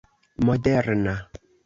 moderna 0.45 1.15